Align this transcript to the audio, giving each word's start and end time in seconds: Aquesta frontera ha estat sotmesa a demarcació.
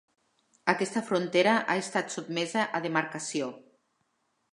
Aquesta 0.71 1.01
frontera 1.09 1.53
ha 1.57 1.75
estat 1.81 2.09
sotmesa 2.15 2.63
a 2.79 2.81
demarcació. 2.87 3.51